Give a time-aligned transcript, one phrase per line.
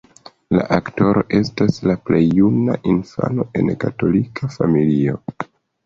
[0.53, 5.21] La aktoro estas la plej juna infano en katolika familio.